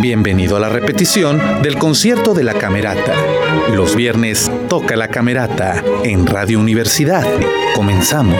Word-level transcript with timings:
Bienvenido 0.00 0.56
a 0.56 0.60
la 0.60 0.68
repetición 0.68 1.40
del 1.62 1.76
concierto 1.76 2.32
de 2.32 2.42
la 2.42 2.54
Camerata. 2.54 3.14
Los 3.74 3.94
viernes 3.94 4.50
toca 4.68 4.96
la 4.96 5.08
Camerata 5.08 5.82
en 6.02 6.26
Radio 6.26 6.58
Universidad. 6.60 7.26
Comenzamos. 7.74 8.38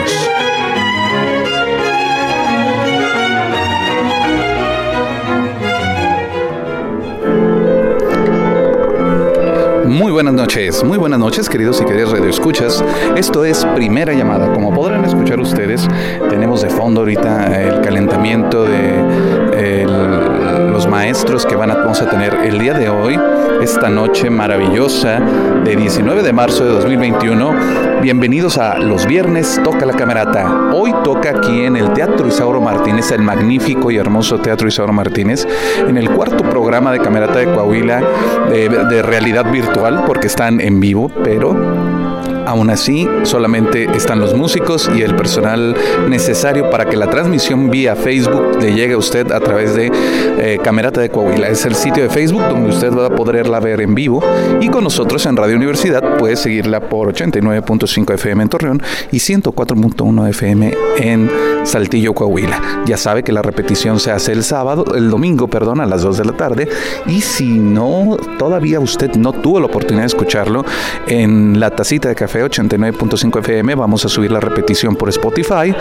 Muy 9.85 10.11
buenas 10.11 10.33
noches, 10.33 10.83
muy 10.83 10.97
buenas 10.97 11.19
noches 11.19 11.47
queridos 11.47 11.79
y 11.81 11.85
queridas 11.85 12.11
radioescuchas. 12.11 12.83
Esto 13.15 13.45
es 13.45 13.63
Primera 13.75 14.13
Llamada. 14.13 14.51
Como 14.51 14.73
podrán 14.73 15.05
escuchar 15.05 15.39
ustedes, 15.39 15.87
tenemos 16.29 16.63
de 16.63 16.69
fondo 16.69 17.01
ahorita 17.01 17.61
el 17.61 17.81
calentamiento 17.81 18.65
de 18.65 20.32
los 20.71 20.87
maestros 20.87 21.45
que 21.45 21.55
van 21.55 21.71
a, 21.71 21.75
vamos 21.75 22.01
a 22.01 22.09
tener 22.09 22.33
el 22.43 22.59
día 22.59 22.73
de 22.73 22.89
hoy, 22.89 23.19
esta 23.61 23.89
noche 23.89 24.29
maravillosa 24.29 25.19
de 25.63 25.75
19 25.75 26.23
de 26.23 26.33
marzo 26.33 26.65
de 26.65 26.71
2021. 26.71 28.01
Bienvenidos 28.01 28.57
a 28.57 28.77
Los 28.79 29.05
Viernes 29.05 29.59
Toca 29.63 29.85
la 29.85 29.93
Camerata. 29.93 30.71
Hoy 30.73 30.93
toca 31.03 31.31
aquí 31.31 31.63
en 31.63 31.75
el 31.75 31.93
Teatro 31.93 32.27
Isauro 32.27 32.61
Martínez, 32.61 33.11
el 33.11 33.21
magnífico 33.21 33.91
y 33.91 33.97
hermoso 33.97 34.39
Teatro 34.39 34.67
Isauro 34.67 34.93
Martínez, 34.93 35.47
en 35.87 35.97
el 35.97 36.09
cuarto 36.09 36.43
programa 36.49 36.91
de 36.91 36.99
Camerata 36.99 37.39
de 37.39 37.45
Coahuila 37.45 38.01
de 38.49 39.01
realidad 39.01 39.49
virtual 39.51 40.03
porque 40.05 40.27
están 40.27 40.59
en 40.59 40.79
vivo, 40.79 41.11
pero 41.23 42.12
Aún 42.45 42.69
así, 42.69 43.07
solamente 43.23 43.85
están 43.95 44.19
los 44.19 44.33
músicos 44.33 44.89
y 44.95 45.01
el 45.01 45.15
personal 45.15 45.75
necesario 46.09 46.69
para 46.69 46.85
que 46.85 46.97
la 46.97 47.09
transmisión 47.09 47.69
vía 47.69 47.95
Facebook 47.95 48.57
le 48.61 48.73
llegue 48.73 48.93
a 48.93 48.97
usted 48.97 49.31
a 49.31 49.39
través 49.39 49.75
de 49.75 49.91
eh, 50.37 50.59
Camerata 50.63 51.01
de 51.01 51.09
Coahuila. 51.09 51.47
Es 51.47 51.65
el 51.65 51.75
sitio 51.75 52.03
de 52.03 52.09
Facebook 52.09 52.43
donde 52.49 52.69
usted 52.69 52.91
va 52.91 53.07
a 53.07 53.09
poderla 53.09 53.59
ver 53.59 53.81
en 53.81 53.95
vivo 53.95 54.23
y 54.59 54.67
con 54.69 54.83
nosotros 54.83 55.25
en 55.25 55.37
Radio 55.37 55.55
Universidad 55.55 56.17
puede 56.17 56.35
seguirla 56.35 56.81
por 56.81 57.13
89.5 57.13 58.13
FM 58.15 58.43
en 58.43 58.49
Torreón 58.49 58.83
y 59.11 59.17
104.1 59.17 60.29
FM 60.29 60.73
en 60.97 61.31
Saltillo, 61.63 62.13
Coahuila. 62.13 62.83
Ya 62.85 62.97
sabe 62.97 63.23
que 63.23 63.31
la 63.31 63.41
repetición 63.41 63.99
se 63.99 64.11
hace 64.11 64.33
el 64.33 64.43
sábado, 64.43 64.95
el 64.95 65.09
domingo, 65.09 65.47
perdón, 65.47 65.79
a 65.79 65.85
las 65.85 66.01
2 66.01 66.17
de 66.17 66.25
la 66.25 66.33
tarde 66.33 66.67
y 67.05 67.21
si 67.21 67.45
no, 67.45 68.17
todavía 68.37 68.79
usted 68.79 69.15
no 69.15 69.31
tuvo 69.31 69.59
la 69.59 69.67
oportunidad 69.67 70.03
de 70.03 70.07
escucharlo 70.07 70.65
en 71.07 71.59
la 71.59 71.69
tacita 71.69 72.09
de 72.09 72.15
café 72.15 72.32
89.5 72.41 73.39
FM. 73.39 73.75
Vamos 73.75 74.05
a 74.05 74.09
subir 74.09 74.31
la 74.31 74.39
repetición 74.39 74.95
por 74.95 75.09
Spotify 75.09 75.73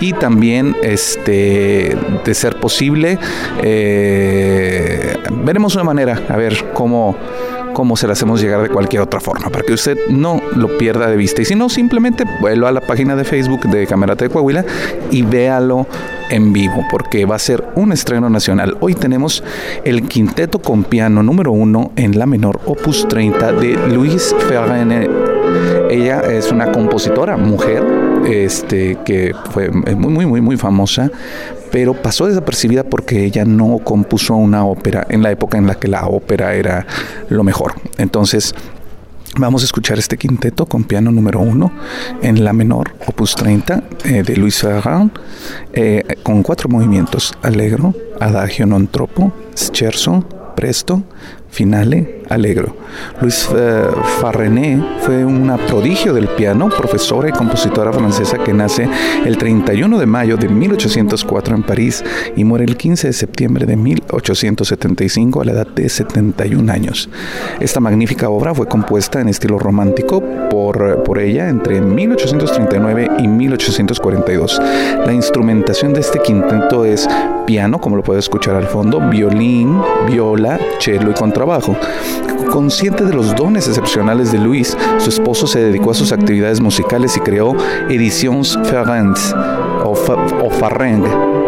y 0.00 0.12
también, 0.12 0.76
este, 0.82 1.96
de 2.24 2.34
ser 2.34 2.60
posible, 2.60 3.18
eh, 3.62 5.16
veremos 5.44 5.74
una 5.74 5.84
manera 5.84 6.20
a 6.28 6.36
ver 6.36 6.72
cómo 6.72 7.16
cómo 7.76 7.94
se 7.94 8.06
la 8.06 8.14
hacemos 8.14 8.40
llegar 8.40 8.62
de 8.62 8.70
cualquier 8.70 9.02
otra 9.02 9.20
forma, 9.20 9.50
para 9.50 9.62
que 9.62 9.74
usted 9.74 9.98
no 10.08 10.40
lo 10.54 10.78
pierda 10.78 11.08
de 11.10 11.16
vista. 11.18 11.42
Y 11.42 11.44
si 11.44 11.54
no, 11.54 11.68
simplemente 11.68 12.24
vuelva 12.40 12.70
a 12.70 12.72
la 12.72 12.80
página 12.80 13.14
de 13.14 13.24
Facebook 13.24 13.68
de 13.68 13.86
Camerata 13.86 14.24
de 14.24 14.30
Coahuila 14.30 14.64
y 15.10 15.20
véalo 15.20 15.86
en 16.30 16.54
vivo, 16.54 16.86
porque 16.90 17.26
va 17.26 17.36
a 17.36 17.38
ser 17.38 17.62
un 17.74 17.92
estreno 17.92 18.30
nacional. 18.30 18.78
Hoy 18.80 18.94
tenemos 18.94 19.44
el 19.84 20.08
quinteto 20.08 20.58
con 20.58 20.84
piano 20.84 21.22
número 21.22 21.52
uno 21.52 21.92
en 21.96 22.18
la 22.18 22.24
menor, 22.24 22.60
opus 22.64 23.06
30 23.08 23.52
de 23.52 23.76
Luis 23.88 24.34
Ferrene 24.48 25.35
ella 25.90 26.20
es 26.20 26.50
una 26.52 26.72
compositora, 26.72 27.36
mujer, 27.36 27.84
este, 28.26 28.98
que 29.04 29.32
fue 29.50 29.70
muy, 29.70 30.10
muy, 30.10 30.26
muy, 30.26 30.40
muy 30.40 30.56
famosa, 30.56 31.10
pero 31.70 31.94
pasó 31.94 32.26
desapercibida 32.26 32.84
porque 32.84 33.24
ella 33.24 33.44
no 33.44 33.78
compuso 33.78 34.34
una 34.34 34.64
ópera 34.64 35.06
en 35.08 35.22
la 35.22 35.30
época 35.30 35.58
en 35.58 35.66
la 35.66 35.74
que 35.74 35.88
la 35.88 36.06
ópera 36.06 36.54
era 36.54 36.86
lo 37.28 37.44
mejor. 37.44 37.74
Entonces, 37.98 38.54
Vamos 39.38 39.60
a 39.60 39.66
escuchar 39.66 39.98
este 39.98 40.16
quinteto 40.16 40.64
con 40.64 40.84
piano 40.84 41.12
número 41.12 41.40
uno 41.40 41.70
en 42.22 42.42
la 42.42 42.54
menor, 42.54 42.94
opus 43.06 43.34
30, 43.34 43.82
eh, 44.04 44.22
de 44.22 44.34
Luis 44.34 44.60
Ferrand, 44.60 45.10
eh, 45.74 46.02
con 46.22 46.42
cuatro 46.42 46.70
movimientos: 46.70 47.34
allegro, 47.42 47.92
adagio 48.18 48.64
non 48.64 48.88
troppo, 48.88 49.34
scherzo, 49.54 50.24
presto, 50.56 51.02
finale, 51.50 52.15
Alegro. 52.28 52.76
Luis 53.20 53.48
eh, 53.54 53.84
Farrené 54.20 54.82
fue 55.00 55.24
una 55.24 55.56
prodigio 55.56 56.12
del 56.12 56.28
piano, 56.28 56.68
profesora 56.68 57.28
y 57.28 57.32
compositora 57.32 57.92
francesa 57.92 58.38
que 58.38 58.52
nace 58.52 58.88
el 59.24 59.38
31 59.38 59.98
de 59.98 60.06
mayo 60.06 60.36
de 60.36 60.48
1804 60.48 61.54
en 61.54 61.62
París 61.62 62.04
y 62.36 62.44
muere 62.44 62.64
el 62.64 62.76
15 62.76 63.08
de 63.08 63.12
septiembre 63.12 63.66
de 63.66 63.76
1875 63.76 65.40
a 65.40 65.44
la 65.44 65.52
edad 65.52 65.66
de 65.66 65.88
71 65.88 66.72
años. 66.72 67.08
Esta 67.60 67.80
magnífica 67.80 68.28
obra 68.28 68.54
fue 68.54 68.66
compuesta 68.66 69.20
en 69.20 69.28
estilo 69.28 69.58
romántico 69.58 70.22
por, 70.50 71.02
por 71.02 71.18
ella 71.18 71.48
entre 71.48 71.80
1839 71.80 73.08
y 73.18 73.28
1842. 73.28 74.60
La 75.04 75.12
instrumentación 75.12 75.92
de 75.92 76.00
este 76.00 76.18
quinteto 76.20 76.84
es 76.84 77.08
piano, 77.46 77.80
como 77.80 77.96
lo 77.96 78.02
puede 78.02 78.20
escuchar 78.20 78.56
al 78.56 78.66
fondo, 78.66 79.00
violín, 79.00 79.80
viola, 80.06 80.58
cello 80.78 81.10
y 81.10 81.14
contrabajo. 81.14 81.76
Consciente 82.50 83.04
de 83.04 83.12
los 83.12 83.34
dones 83.34 83.68
excepcionales 83.68 84.32
de 84.32 84.38
Luis, 84.38 84.76
su 84.98 85.10
esposo 85.10 85.46
se 85.46 85.60
dedicó 85.60 85.90
a 85.90 85.94
sus 85.94 86.12
actividades 86.12 86.60
musicales 86.60 87.16
y 87.16 87.20
creó 87.20 87.54
Editions 87.88 88.58
Ferrand 88.64 89.16
o, 89.84 89.94
Farreng 90.50 91.45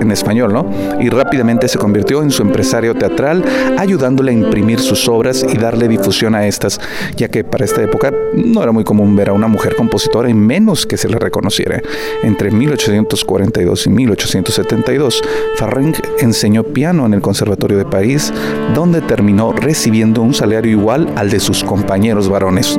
en 0.00 0.10
español, 0.10 0.52
¿no? 0.52 0.66
Y 1.00 1.08
rápidamente 1.08 1.68
se 1.68 1.78
convirtió 1.78 2.22
en 2.22 2.30
su 2.30 2.42
empresario 2.42 2.94
teatral, 2.94 3.44
ayudándole 3.78 4.30
a 4.30 4.34
imprimir 4.34 4.80
sus 4.80 5.08
obras 5.08 5.44
y 5.48 5.58
darle 5.58 5.86
difusión 5.88 6.34
a 6.34 6.46
estas, 6.46 6.80
ya 7.16 7.28
que 7.28 7.44
para 7.44 7.64
esta 7.64 7.82
época 7.82 8.12
no 8.34 8.62
era 8.62 8.72
muy 8.72 8.84
común 8.84 9.14
ver 9.16 9.28
a 9.28 9.32
una 9.32 9.48
mujer 9.48 9.76
compositora 9.76 10.28
y 10.30 10.34
menos 10.34 10.86
que 10.86 10.96
se 10.96 11.08
le 11.08 11.18
reconociera. 11.18 11.80
Entre 12.22 12.50
1842 12.50 13.86
y 13.86 13.90
1872, 13.90 15.22
Farreng 15.56 15.94
enseñó 16.20 16.64
piano 16.64 17.06
en 17.06 17.14
el 17.14 17.20
Conservatorio 17.20 17.78
de 17.78 17.84
París, 17.84 18.32
donde 18.74 19.00
terminó 19.00 19.52
recibiendo 19.52 20.22
un 20.22 20.34
salario 20.34 20.70
igual 20.70 21.12
al 21.16 21.30
de 21.30 21.40
sus 21.40 21.64
compañeros 21.64 22.28
varones. 22.28 22.78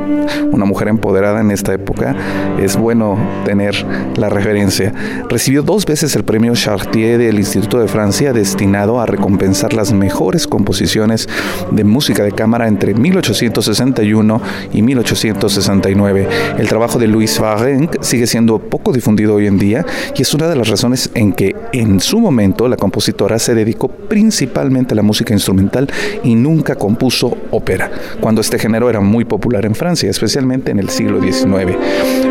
Una 0.50 0.64
mujer 0.64 0.88
empoderada 0.88 1.40
en 1.40 1.50
esta 1.50 1.72
época 1.74 2.14
es 2.60 2.76
bueno 2.76 3.16
tener 3.44 3.74
la 4.16 4.28
referencia. 4.28 4.92
Recibió 5.28 5.62
dos 5.62 5.86
veces 5.86 6.14
el 6.16 6.24
premio 6.24 6.51
Chartier 6.54 7.18
del 7.18 7.38
Instituto 7.38 7.78
de 7.78 7.88
Francia 7.88 8.32
destinado 8.32 9.00
a 9.00 9.06
recompensar 9.06 9.72
las 9.72 9.92
mejores 9.92 10.46
composiciones 10.46 11.28
de 11.70 11.84
música 11.84 12.22
de 12.22 12.32
cámara 12.32 12.68
entre 12.68 12.94
1861 12.94 14.42
y 14.72 14.82
1869. 14.82 16.28
El 16.58 16.68
trabajo 16.68 16.98
de 16.98 17.06
Louis 17.06 17.38
Farrenc 17.38 18.02
sigue 18.02 18.26
siendo 18.26 18.58
poco 18.58 18.92
difundido 18.92 19.34
hoy 19.34 19.46
en 19.46 19.58
día 19.58 19.84
y 20.16 20.22
es 20.22 20.34
una 20.34 20.48
de 20.48 20.56
las 20.56 20.68
razones 20.68 21.10
en 21.14 21.32
que 21.32 21.54
en 21.72 22.00
su 22.00 22.20
momento 22.20 22.68
la 22.68 22.76
compositora 22.76 23.38
se 23.38 23.54
dedicó 23.54 23.88
principalmente 23.88 24.94
a 24.94 24.96
la 24.96 25.02
música 25.02 25.32
instrumental 25.32 25.88
y 26.22 26.34
nunca 26.34 26.74
compuso 26.74 27.36
ópera, 27.50 27.90
cuando 28.20 28.40
este 28.40 28.58
género 28.58 28.90
era 28.90 29.00
muy 29.00 29.24
popular 29.24 29.64
en 29.64 29.74
Francia, 29.74 30.10
especialmente 30.10 30.70
en 30.70 30.78
el 30.78 30.90
siglo 30.90 31.20
XIX. 31.20 31.76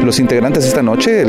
Los 0.03 0.19
integrantes 0.19 0.65
esta 0.65 0.83
noche, 0.83 1.25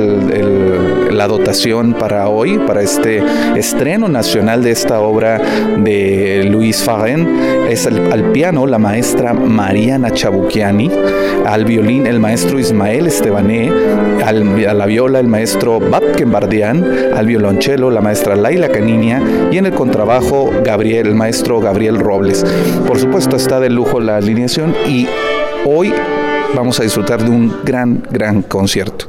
la 1.10 1.26
dotación 1.26 1.94
para 1.94 2.28
hoy, 2.28 2.58
para 2.58 2.81
este 2.82 3.22
estreno 3.56 4.08
nacional 4.08 4.62
de 4.62 4.70
esta 4.70 5.00
obra 5.00 5.40
de 5.78 6.44
Luis 6.50 6.82
Farren 6.82 7.28
es 7.68 7.86
al, 7.86 8.32
piano 8.32 8.66
la 8.66 8.78
maestra 8.78 9.32
Mariana 9.32 10.10
Chabuquiani, 10.10 10.90
al 11.46 11.64
violín 11.64 12.06
el 12.06 12.20
maestro 12.20 12.58
Ismael 12.58 13.06
Estebané, 13.06 13.70
a 14.24 14.32
la 14.74 14.86
viola 14.86 15.20
el 15.20 15.28
maestro 15.28 15.80
Babken 15.80 16.30
Bardian, 16.30 16.84
al 17.14 17.26
violonchelo 17.26 17.90
la 17.90 18.00
maestra 18.00 18.36
Laila 18.36 18.68
Caniña 18.68 19.22
y 19.50 19.58
en 19.58 19.66
el 19.66 19.72
contrabajo 19.72 20.50
Gabriel, 20.64 21.08
el 21.08 21.14
maestro 21.14 21.60
Gabriel 21.60 21.98
Robles. 21.98 22.44
Por 22.86 22.98
supuesto 22.98 23.36
está 23.36 23.60
de 23.60 23.70
lujo 23.70 24.00
la 24.00 24.16
alineación 24.16 24.74
y 24.86 25.06
hoy 25.64 25.92
vamos 26.54 26.78
a 26.80 26.82
disfrutar 26.82 27.22
de 27.22 27.30
un 27.30 27.54
gran, 27.64 28.02
gran 28.10 28.42
concierto. 28.42 29.06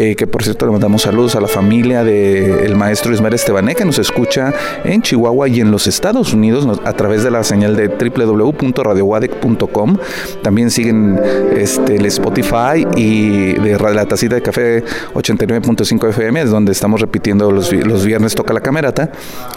Eh, 0.00 0.14
que 0.14 0.28
por 0.28 0.44
cierto 0.44 0.64
le 0.64 0.70
mandamos 0.70 1.02
saludos 1.02 1.34
a 1.34 1.40
la 1.40 1.48
familia 1.48 2.04
del 2.04 2.76
maestro 2.76 3.12
Ismael 3.12 3.34
Estebané, 3.34 3.74
que 3.74 3.84
nos 3.84 3.98
escucha 3.98 4.54
en 4.84 5.02
Chihuahua 5.02 5.48
y 5.48 5.60
en 5.60 5.72
los 5.72 5.88
Estados 5.88 6.32
Unidos 6.32 6.68
a 6.84 6.92
través 6.92 7.24
de 7.24 7.32
la 7.32 7.42
señal 7.42 7.74
de 7.74 7.88
www.radiowadec.com. 7.88 9.96
También 10.40 10.70
siguen 10.70 11.18
este, 11.56 11.96
el 11.96 12.06
Spotify 12.06 12.86
y 12.94 13.54
de 13.54 13.76
la 13.76 14.06
tacita 14.06 14.36
de 14.36 14.42
café 14.42 14.84
89.5 15.14 16.10
FM, 16.10 16.42
es 16.42 16.50
donde 16.50 16.70
estamos 16.70 17.00
repitiendo 17.00 17.50
los, 17.50 17.72
los 17.72 18.06
viernes 18.06 18.36
Toca 18.36 18.54
la 18.54 18.60
Camerata. 18.60 19.10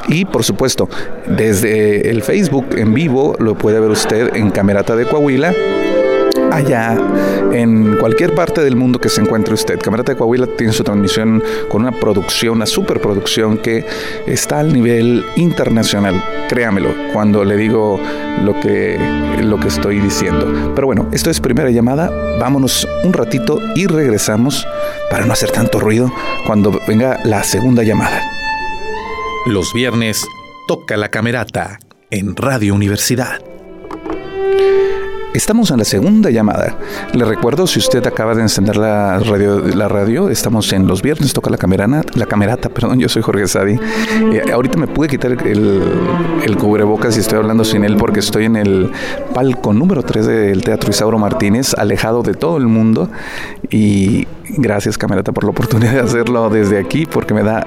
Y 0.07 0.25
por 0.25 0.43
supuesto, 0.43 0.89
desde 1.27 2.09
el 2.09 2.23
Facebook 2.23 2.65
en 2.77 2.95
vivo 2.95 3.35
lo 3.37 3.53
puede 3.53 3.79
ver 3.79 3.91
usted 3.91 4.35
en 4.35 4.49
Camerata 4.49 4.95
de 4.95 5.05
Coahuila 5.05 5.53
allá 6.51 6.97
en 7.51 7.97
cualquier 7.97 8.33
parte 8.35 8.61
del 8.61 8.75
mundo 8.75 8.99
que 8.99 9.09
se 9.09 9.21
encuentre 9.21 9.53
usted. 9.53 9.79
Camerata 9.79 10.13
de 10.13 10.17
Coahuila 10.17 10.47
tiene 10.57 10.73
su 10.73 10.83
transmisión 10.83 11.43
con 11.69 11.81
una 11.81 11.91
producción, 11.91 12.57
una 12.57 12.65
superproducción 12.65 13.57
que 13.57 13.85
está 14.27 14.59
al 14.59 14.73
nivel 14.73 15.25
internacional. 15.35 16.23
Créamelo 16.49 16.93
cuando 17.13 17.43
le 17.43 17.57
digo 17.57 17.99
lo 18.43 18.59
que, 18.59 18.99
lo 19.41 19.59
que 19.59 19.67
estoy 19.67 19.99
diciendo. 19.99 20.73
Pero 20.75 20.87
bueno, 20.87 21.07
esto 21.11 21.29
es 21.29 21.39
primera 21.39 21.69
llamada. 21.69 22.09
Vámonos 22.39 22.87
un 23.03 23.13
ratito 23.13 23.59
y 23.75 23.87
regresamos 23.87 24.65
para 25.09 25.25
no 25.25 25.33
hacer 25.33 25.51
tanto 25.51 25.79
ruido 25.79 26.11
cuando 26.45 26.79
venga 26.87 27.19
la 27.23 27.43
segunda 27.43 27.83
llamada. 27.83 28.21
Los 29.45 29.73
viernes 29.73 30.25
toca 30.67 30.97
la 30.97 31.09
camerata 31.09 31.79
en 32.11 32.35
Radio 32.35 32.75
Universidad. 32.75 33.41
Estamos 35.33 35.71
en 35.71 35.77
la 35.77 35.85
segunda 35.85 36.29
llamada. 36.29 36.77
Le 37.13 37.23
recuerdo, 37.23 37.65
si 37.65 37.79
usted 37.79 38.05
acaba 38.05 38.35
de 38.35 38.41
encender 38.41 38.75
la 38.75 39.17
radio, 39.19 39.59
la 39.59 39.87
radio 39.87 40.27
estamos 40.29 40.73
en 40.73 40.87
los 40.87 41.01
viernes, 41.01 41.31
toca 41.31 41.49
la 41.49 41.55
camerana, 41.55 42.01
la 42.15 42.25
camerata, 42.25 42.67
perdón, 42.73 42.99
yo 42.99 43.07
soy 43.07 43.21
Jorge 43.21 43.47
Sadi. 43.47 43.79
Eh, 44.33 44.51
ahorita 44.51 44.77
me 44.77 44.87
pude 44.87 45.07
quitar 45.07 45.31
el, 45.31 45.81
el, 46.43 46.57
cubrebocas 46.57 47.15
y 47.15 47.21
estoy 47.21 47.37
hablando 47.37 47.63
sin 47.63 47.85
él 47.85 47.95
porque 47.95 48.19
estoy 48.19 48.43
en 48.43 48.57
el 48.57 48.91
palco 49.33 49.73
número 49.73 50.03
3 50.03 50.25
del 50.25 50.63
Teatro 50.63 50.89
Isauro 50.89 51.17
Martínez, 51.17 51.75
alejado 51.77 52.23
de 52.23 52.33
todo 52.33 52.57
el 52.57 52.67
mundo. 52.67 53.09
Y 53.69 54.27
gracias, 54.57 54.97
camerata, 54.97 55.31
por 55.31 55.43
la 55.43 55.51
oportunidad 55.51 55.93
de 55.93 55.99
hacerlo 55.99 56.49
desde 56.49 56.77
aquí, 56.79 57.05
porque 57.05 57.33
me 57.33 57.43
da 57.43 57.65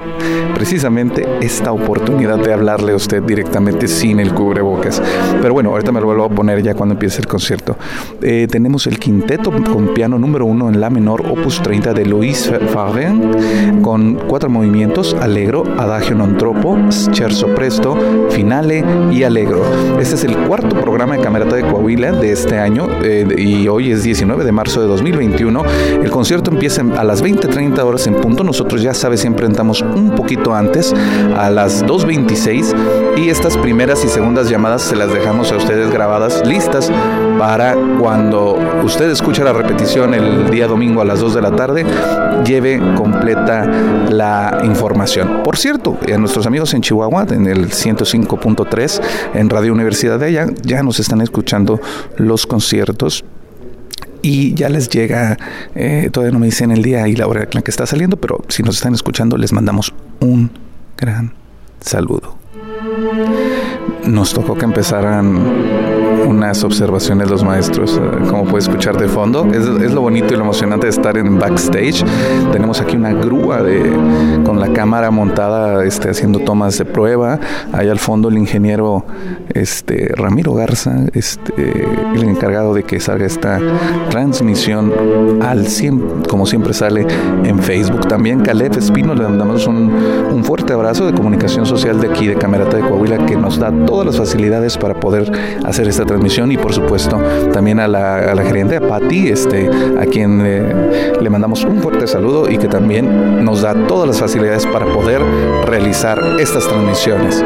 precisamente 0.53 1.25
esta 1.41 1.71
oportunidad 1.71 2.39
de 2.39 2.53
hablarle 2.53 2.93
a 2.93 2.95
usted 2.95 3.21
directamente 3.23 3.87
sin 3.87 4.19
el 4.19 4.33
cubrebocas. 4.33 5.01
Pero 5.41 5.53
bueno, 5.53 5.71
ahorita 5.71 5.91
me 5.91 5.99
lo 5.99 6.07
vuelvo 6.07 6.25
a 6.25 6.29
poner 6.29 6.61
ya 6.61 6.73
cuando 6.73 6.93
empiece 6.93 7.21
el 7.21 7.27
concierto. 7.27 7.77
Eh, 8.21 8.47
tenemos 8.49 8.87
el 8.87 8.99
quinteto 8.99 9.51
con 9.51 9.93
piano 9.93 10.17
número 10.17 10.45
uno 10.45 10.69
en 10.69 10.79
la 10.79 10.89
menor, 10.89 11.25
opus 11.27 11.61
30 11.61 11.93
de 11.93 12.05
Luis 12.05 12.51
Fagen, 12.73 13.81
con 13.81 14.15
cuatro 14.27 14.49
movimientos, 14.49 15.15
Allegro, 15.19 15.63
Adagio 15.77 16.15
non 16.15 16.37
troppo, 16.37 16.77
Scherzo 16.91 17.47
presto, 17.53 17.97
Finale 18.29 18.83
y 19.11 19.23
Allegro. 19.23 19.61
Este 19.99 20.15
es 20.15 20.23
el 20.23 20.37
cuarto 20.37 20.79
programa 20.79 21.17
de 21.17 21.23
Camerata 21.23 21.55
de 21.55 21.63
De 21.85 22.31
este 22.31 22.57
año 22.57 22.87
eh, 23.03 23.27
y 23.37 23.67
hoy 23.67 23.91
es 23.91 24.01
19 24.01 24.43
de 24.43 24.51
marzo 24.51 24.81
de 24.81 24.87
2021. 24.87 25.63
El 26.01 26.09
concierto 26.09 26.49
empieza 26.49 26.81
a 26.81 27.03
las 27.03 27.23
20.30 27.23 27.79
horas 27.83 28.07
en 28.07 28.15
punto. 28.15 28.43
Nosotros 28.43 28.81
ya 28.81 28.95
sabe, 28.95 29.17
siempre 29.17 29.45
entramos 29.45 29.83
un 29.83 30.15
poquito 30.15 30.55
antes, 30.55 30.95
a 31.37 31.51
las 31.51 31.85
2.26 31.85 33.17
y 33.17 33.29
estas 33.29 33.55
primeras 33.57 34.03
y 34.03 34.07
segundas 34.07 34.49
llamadas 34.49 34.81
se 34.81 34.95
las 34.95 35.13
dejamos 35.13 35.51
a 35.51 35.57
ustedes 35.57 35.91
grabadas, 35.91 36.41
listas 36.47 36.91
para 37.37 37.75
cuando 37.99 38.57
usted 38.83 39.09
escuche 39.11 39.43
la 39.43 39.53
repetición 39.53 40.13
el 40.13 40.49
día 40.49 40.67
domingo 40.67 41.01
a 41.01 41.05
las 41.05 41.19
2 41.19 41.35
de 41.35 41.41
la 41.41 41.55
tarde, 41.55 41.85
lleve 42.45 42.81
completa 42.95 43.65
la 44.09 44.61
información. 44.63 45.43
Por 45.43 45.57
cierto, 45.57 45.97
a 46.11 46.17
nuestros 46.17 46.45
amigos 46.45 46.73
en 46.73 46.81
Chihuahua, 46.81 47.27
en 47.29 47.47
el 47.47 47.69
105.3, 47.69 49.01
en 49.33 49.49
Radio 49.49 49.73
Universidad 49.73 50.19
de 50.19 50.25
allá, 50.25 50.47
ya 50.63 50.81
nos 50.83 50.99
están 50.99 51.21
escuchando 51.21 51.74
los 52.17 52.45
conciertos 52.45 53.23
y 54.21 54.55
ya 54.55 54.69
les 54.69 54.89
llega, 54.89 55.37
eh, 55.75 56.09
todavía 56.11 56.33
no 56.33 56.39
me 56.39 56.47
dicen 56.47 56.71
el 56.71 56.81
día 56.81 57.07
y 57.07 57.15
la 57.15 57.27
hora 57.27 57.43
en 57.43 57.49
la 57.53 57.61
que 57.61 57.69
está 57.69 57.85
saliendo, 57.85 58.17
pero 58.17 58.43
si 58.47 58.63
nos 58.63 58.77
están 58.77 58.95
escuchando 58.95 59.37
les 59.37 59.53
mandamos 59.53 59.93
un 60.19 60.49
gran 60.97 61.33
saludo. 61.79 62.37
Nos 64.05 64.33
tocó 64.33 64.55
que 64.55 64.65
empezaran 64.65 65.84
unas 66.25 66.63
observaciones 66.63 67.29
los 67.29 67.43
maestros, 67.43 67.99
eh, 68.01 68.27
como 68.29 68.45
puede 68.45 68.63
escuchar 68.63 68.97
de 68.97 69.07
fondo. 69.07 69.45
Es, 69.51 69.65
lo 69.93 70.01
bonito 70.01 70.33
y 70.33 70.37
lo 70.37 70.43
emocionante 70.43 70.87
de 70.87 70.91
estar 70.91 71.17
en 71.17 71.39
backstage. 71.39 72.03
Tenemos 72.51 72.81
aquí 72.81 72.95
una 72.95 73.13
grúa 73.13 73.61
de, 73.61 73.91
con 74.43 74.59
la 74.59 74.73
cámara 74.73 75.11
montada 75.11 75.85
este, 75.85 76.09
haciendo 76.09 76.39
tomas 76.39 76.77
de 76.77 76.85
prueba. 76.85 77.39
Ahí 77.71 77.89
al 77.89 77.99
fondo 77.99 78.29
el 78.29 78.37
ingeniero 78.37 79.05
este, 79.53 80.11
Ramiro 80.15 80.53
Garza, 80.53 81.05
este, 81.13 81.85
el 82.13 82.23
encargado 82.23 82.73
de 82.73 82.83
que 82.83 82.99
salga 82.99 83.25
esta 83.25 83.59
transmisión 84.09 84.91
al 85.41 85.67
100, 85.67 86.23
como 86.27 86.45
siempre 86.45 86.73
sale 86.73 87.05
en 87.43 87.59
Facebook. 87.59 88.07
También 88.07 88.41
Caleb 88.41 88.77
Espino, 88.77 89.13
le 89.13 89.23
damos 89.23 89.67
un, 89.67 89.91
un 90.33 90.43
fuerte 90.43 90.73
abrazo 90.73 91.05
de 91.05 91.13
comunicación 91.13 91.65
social 91.65 91.99
de 91.99 92.09
aquí, 92.09 92.27
de 92.27 92.35
Camerata 92.35 92.77
de 92.77 92.83
Coahuila, 92.83 93.25
que 93.25 93.35
nos 93.35 93.59
da 93.59 93.71
todas 93.85 94.05
las 94.05 94.17
facilidades 94.17 94.77
para 94.77 94.95
poder 94.99 95.31
hacer 95.63 95.87
esta 95.87 96.05
transmisión 96.05 96.14
y 96.51 96.57
por 96.57 96.73
supuesto 96.73 97.21
también 97.53 97.79
a 97.79 97.87
la, 97.87 98.43
gerente, 98.43 98.77
a 98.77 98.81
Patti, 98.81 99.29
este, 99.29 99.69
a 99.99 100.05
quien 100.05 100.41
le 101.19 101.29
mandamos 101.29 101.63
un 101.65 101.81
fuerte 101.81 102.07
saludo 102.07 102.49
y 102.49 102.57
que 102.57 102.67
también 102.67 103.43
nos 103.43 103.61
da 103.61 103.73
todas 103.87 104.07
las 104.07 104.19
facilidades 104.19 104.65
para 104.65 104.85
poder 104.85 105.21
realizar 105.65 106.19
estas 106.39 106.67
transmisiones. 106.67 107.43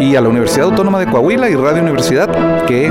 Y 0.00 0.16
a 0.16 0.20
la 0.20 0.28
Universidad 0.28 0.66
Autónoma 0.66 1.00
de 1.00 1.06
Coahuila 1.06 1.50
y 1.50 1.54
Radio 1.54 1.82
Universidad 1.82 2.64
que 2.66 2.90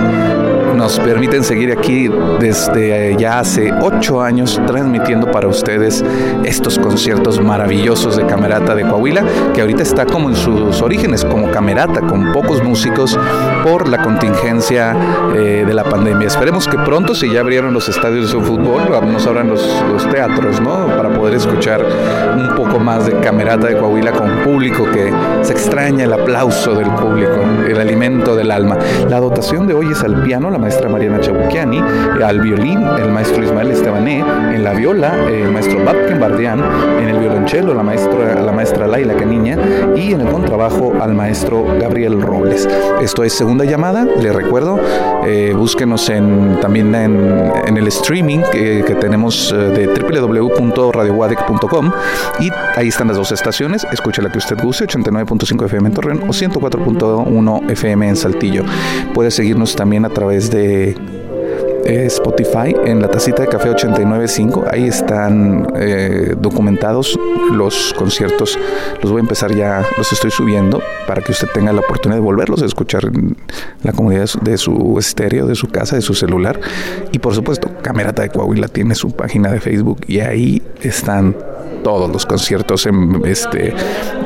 nos 0.81 1.00
permiten 1.00 1.44
seguir 1.44 1.72
aquí 1.72 2.10
desde 2.39 3.16
ya 3.16 3.38
hace 3.38 3.72
ocho 3.81 4.19
años 4.19 4.60
transmitiendo 4.66 5.30
para 5.30 5.48
ustedes 5.48 6.04
estos 6.44 6.80
conciertos 6.80 7.39
maravillosos 7.39 8.18
de 8.18 8.25
Camerata 8.25 8.74
de 8.74 8.81
Coahuila, 8.81 9.24
que 9.54 9.62
ahorita 9.62 9.83
está 9.83 10.07
como 10.07 10.30
en 10.30 10.36
sus 10.36 10.81
orígenes, 10.81 11.24
como 11.24 11.51
Camerata, 11.51 12.01
con 12.01 12.31
pocos 12.31 12.63
músicos 12.63 13.16
por 13.63 13.88
la 13.88 14.01
contingencia 14.01 14.95
eh, 15.36 15.66
de 15.68 15.74
la 15.75 15.83
pandemia. 15.83 16.28
Esperemos 16.28 16.68
que 16.68 16.80
pronto, 16.80 17.13
si 17.13 17.31
ya 17.31 17.42
abrieron 17.42 17.75
los 17.75 17.88
estadios 17.88 18.34
de 18.34 18.39
fútbol, 18.39 18.81
nos 19.13 19.27
abran 19.27 19.50
los, 19.50 19.63
los 19.92 20.10
teatros, 20.10 20.60
¿no? 20.62 20.88
Para 20.98 21.13
poder 21.13 21.36
escuchar 21.36 21.86
un 22.36 22.56
poco 22.56 22.80
más 22.80 23.06
de 23.06 23.19
Camerata 23.19 23.68
de 23.68 23.77
Coahuila 23.77 24.13
con 24.13 24.39
público 24.44 24.86
que 24.92 25.13
se 25.44 25.54
extraña 25.54 26.06
el 26.06 26.13
aplauso 26.13 26.74
del 26.74 26.89
público, 26.89 27.39
el 27.68 27.80
alimento 27.80 28.36
del 28.36 28.50
alma. 28.50 28.80
La 29.07 29.19
dotación 29.19 29.68
de 29.68 29.75
hoy 29.75 29.92
es 29.92 30.04
al 30.04 30.24
piano, 30.24 30.50
la 30.50 30.57
maestra 30.57 30.71
Mariana 30.90 31.20
Chabuquiani, 31.20 31.82
al 32.24 32.40
violín 32.40 32.80
el 32.98 33.12
maestro 33.12 33.44
Ismael 33.44 33.72
Estebané, 33.72 34.24
en 34.54 34.64
la 34.64 34.74
viola 34.74 35.28
el 35.30 35.52
maestro 35.52 35.84
Batken 35.84 36.20
Bardián, 36.20 36.64
en 37.00 37.10
el 37.10 37.20
violonchelo 37.20 37.74
la 37.74 37.84
maestra, 37.84 38.42
la 38.42 38.52
maestra 38.52 38.88
Laila 38.88 39.16
Caniña 39.16 39.58
y 39.96 40.14
en 40.14 40.22
el 40.22 40.30
contrabajo 40.30 40.94
al 41.00 41.14
maestro 41.14 41.66
Gabriel 41.80 42.22
Robles. 42.22 42.68
Esto 43.02 43.24
es 43.24 43.34
segunda 43.34 43.66
llamada, 43.66 44.06
le 44.06 44.32
recuerdo, 44.32 44.80
eh, 45.26 45.54
búsquenos 45.56 46.10
en, 46.10 46.60
también 46.62 46.94
en, 46.96 47.52
en 47.68 47.78
el 47.78 47.88
streaming 47.88 48.40
que, 48.52 48.84
que 48.86 48.96
tenemos 48.96 49.52
eh, 49.52 49.58
de 49.58 49.88
www.radiowadec.com 49.88 51.92
y 52.40 52.50
ahí 52.76 52.88
están 52.88 53.08
las 53.08 53.18
dos 53.18 53.32
estaciones, 53.32 53.86
escuche 53.92 54.22
la 54.22 54.32
que 54.32 54.38
usted 54.38 54.58
guste, 54.62 54.86
89.5 54.86 55.66
FM 55.66 55.90
en 55.90 55.94
Torreón 55.94 56.22
o 56.24 56.28
104.1 56.28 57.72
FM 57.72 58.10
en 58.10 58.16
Saltillo. 58.16 58.64
Puede 59.14 59.32
seguirnos 59.32 59.75
también 59.75 60.06
a 60.06 60.10
través 60.10 60.51
de 60.51 60.61
eh, 60.63 62.06
Spotify 62.06 62.75
en 62.86 63.01
la 63.01 63.10
tacita 63.10 63.41
de 63.44 63.48
café 63.48 63.70
895. 63.70 64.65
Ahí 64.72 64.88
están 64.88 65.68
eh, 65.75 66.36
documentados 66.39 67.18
los 67.51 67.94
conciertos. 67.98 68.58
Los 69.01 69.12
voy 69.12 69.20
a 69.20 69.24
empezar 69.24 69.53
ya, 69.56 69.84
los 69.98 70.12
estoy 70.12 70.32
subiendo 70.32 70.82
para 71.08 71.22
que 71.22 71.32
usted 71.32 71.48
tenga 71.53 71.74
la 71.74 71.82
oportunidad 71.82 72.18
de 72.18 72.24
volverlos 72.24 72.62
a 72.62 72.65
escuchar 72.65 73.03
la 73.84 73.94
comunidad 73.94 74.30
de 74.41 74.58
su 74.58 74.98
estéreo, 75.00 75.48
de 75.48 75.56
su 75.56 75.68
casa, 75.68 75.96
de 75.96 76.01
su 76.01 76.13
celular. 76.13 76.60
Y 77.12 77.20
por 77.20 77.34
supuesto, 77.34 77.70
Camerata 77.82 78.22
de 78.22 78.30
Coahuila 78.30 78.68
tiene 78.68 78.96
su 78.96 79.12
página 79.12 79.51
de 79.51 79.60
Facebook 79.60 80.01
y 80.08 80.20
ahí 80.20 80.62
están 80.82 81.36
todos 81.84 82.12
los 82.12 82.26
conciertos 82.26 82.86
en, 82.86 83.22
este, 83.26 83.74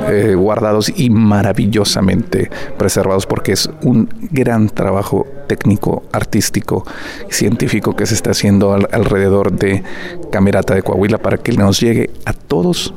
eh, 0.09 0.35
guardados 0.35 0.91
y 0.95 1.09
maravillosamente 1.09 2.49
preservados 2.77 3.25
porque 3.25 3.53
es 3.53 3.69
un 3.83 4.09
gran 4.31 4.69
trabajo 4.69 5.25
técnico, 5.47 6.03
artístico 6.11 6.85
científico 7.29 7.95
que 7.95 8.05
se 8.05 8.13
está 8.13 8.31
haciendo 8.31 8.73
alrededor 8.73 9.51
de 9.51 9.83
Camerata 10.31 10.75
de 10.75 10.83
Coahuila 10.83 11.17
para 11.17 11.37
que 11.37 11.53
nos 11.53 11.79
llegue 11.79 12.09
a 12.25 12.33
todos 12.33 12.93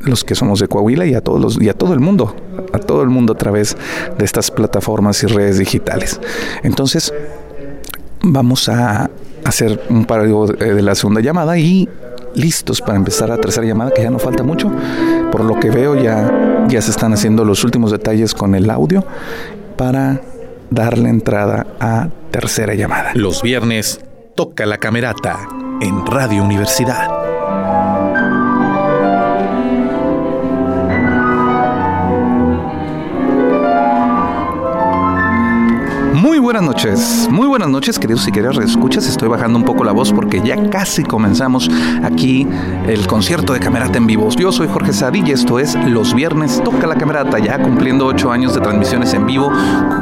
los 0.00 0.24
que 0.24 0.34
somos 0.34 0.60
de 0.60 0.68
Coahuila 0.68 1.06
y 1.06 1.14
a 1.14 1.20
todos 1.20 1.40
los, 1.40 1.60
y 1.60 1.68
a 1.68 1.74
todo 1.74 1.92
el 1.92 2.00
mundo, 2.00 2.34
a 2.72 2.78
todo 2.78 3.02
el 3.02 3.08
mundo 3.08 3.34
a 3.34 3.36
través 3.36 3.76
de 4.18 4.24
estas 4.24 4.50
plataformas 4.50 5.22
y 5.22 5.26
redes 5.26 5.58
digitales. 5.58 6.20
Entonces, 6.62 7.12
vamos 8.22 8.68
a 8.68 9.10
hacer 9.44 9.82
un 9.88 10.04
paro 10.04 10.46
de 10.46 10.82
la 10.82 10.94
segunda 10.94 11.20
llamada 11.20 11.58
y 11.58 11.88
listos 12.34 12.80
para 12.80 12.96
empezar 12.96 13.28
la 13.28 13.38
tercera 13.38 13.66
llamada, 13.66 13.90
que 13.92 14.02
ya 14.02 14.10
no 14.10 14.18
falta 14.18 14.42
mucho. 14.42 14.70
Por 15.30 15.44
lo 15.44 15.58
que 15.58 15.70
veo, 15.70 15.94
ya, 15.94 16.66
ya 16.68 16.82
se 16.82 16.90
están 16.90 17.12
haciendo 17.12 17.44
los 17.44 17.64
últimos 17.64 17.90
detalles 17.90 18.34
con 18.34 18.54
el 18.54 18.70
audio 18.70 19.04
para 19.76 20.20
darle 20.70 21.08
entrada 21.08 21.66
a 21.80 22.08
tercera 22.30 22.74
llamada. 22.74 23.12
Los 23.14 23.42
viernes 23.42 24.00
toca 24.34 24.66
la 24.66 24.78
camerata 24.78 25.48
en 25.80 26.06
Radio 26.06 26.44
Universidad. 26.44 27.20
Noches, 36.84 37.28
muy 37.30 37.46
buenas 37.46 37.68
noches 37.68 37.98
queridos 37.98 38.26
y 38.26 38.32
queridas 38.32 38.56
escuchas. 38.56 39.06
Estoy 39.06 39.28
bajando 39.28 39.58
un 39.58 39.66
poco 39.66 39.84
la 39.84 39.92
voz 39.92 40.14
porque 40.14 40.40
ya 40.40 40.56
casi 40.70 41.02
comenzamos 41.02 41.70
aquí 42.02 42.48
el 42.86 43.06
concierto 43.06 43.52
de 43.52 43.60
Camerata 43.60 43.98
en 43.98 44.06
vivo. 44.06 44.30
Yo 44.30 44.50
soy 44.50 44.66
Jorge 44.66 44.92
y 45.12 45.30
esto 45.30 45.58
es 45.58 45.74
Los 45.74 46.14
Viernes 46.14 46.62
Toca 46.64 46.86
la 46.86 46.94
Camerata, 46.94 47.38
ya 47.38 47.58
cumpliendo 47.58 48.06
ocho 48.06 48.32
años 48.32 48.54
de 48.54 48.62
transmisiones 48.62 49.12
en 49.12 49.26
vivo 49.26 49.52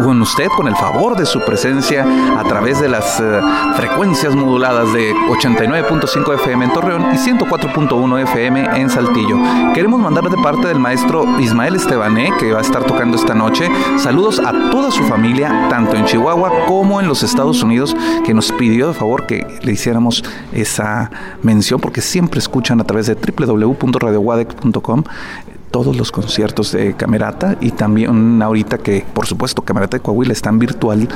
con 0.04 0.22
usted, 0.22 0.46
con 0.56 0.68
el 0.68 0.76
favor 0.76 1.16
de 1.16 1.26
su 1.26 1.40
presencia 1.40 2.06
a 2.38 2.44
través 2.44 2.80
de 2.80 2.88
las 2.88 3.18
eh, 3.18 3.40
frecuencias 3.76 4.36
moduladas 4.36 4.92
de 4.92 5.12
89.5 5.14 6.34
FM 6.36 6.64
en 6.64 6.72
Torreón 6.72 7.06
y 7.12 7.16
104.1 7.16 8.22
FM 8.22 8.80
en 8.80 8.88
Saltillo. 8.88 9.36
Queremos 9.74 9.98
mandar 9.98 10.30
de 10.30 10.36
parte 10.36 10.68
del 10.68 10.78
maestro 10.78 11.24
Ismael 11.40 11.74
Estebané, 11.74 12.30
que 12.38 12.52
va 12.52 12.58
a 12.58 12.62
estar 12.62 12.84
tocando 12.84 13.16
esta 13.16 13.34
noche, 13.34 13.68
saludos 13.96 14.38
a 14.38 14.70
toda 14.70 14.92
su 14.92 15.02
familia, 15.04 15.66
tanto 15.70 15.96
en 15.96 16.04
Chihuahua 16.04 16.66
como 16.68 17.00
en 17.00 17.08
los 17.08 17.22
Estados 17.22 17.62
Unidos, 17.62 17.96
que 18.26 18.34
nos 18.34 18.52
pidió 18.52 18.88
de 18.88 18.92
favor 18.92 19.24
que 19.24 19.46
le 19.62 19.72
hiciéramos 19.72 20.22
esa 20.52 21.10
mención, 21.42 21.80
porque 21.80 22.02
siempre 22.02 22.40
escuchan 22.40 22.78
a 22.78 22.84
través 22.84 23.06
de 23.06 23.14
www.radiowadec.com 23.14 25.04
todos 25.70 25.96
los 25.96 26.12
conciertos 26.12 26.72
de 26.72 26.92
Camerata 26.92 27.56
y 27.62 27.70
también 27.70 28.42
ahorita 28.42 28.76
que 28.76 29.02
por 29.14 29.26
supuesto 29.26 29.62
Camerata 29.62 29.96
de 29.96 30.02
Coahuila 30.02 30.34
está 30.34 30.50
en 30.50 30.58
virtual 30.58 31.08